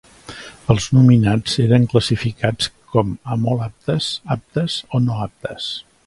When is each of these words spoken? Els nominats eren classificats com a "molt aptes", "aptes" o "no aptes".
Els 0.75 0.85
nominats 0.97 1.57
eren 1.65 1.85
classificats 1.91 2.71
com 2.95 3.11
a 3.35 3.37
"molt 3.45 3.67
aptes", 3.69 4.07
"aptes" 4.37 4.79
o 4.99 5.03
"no 5.09 5.21
aptes". 5.27 5.69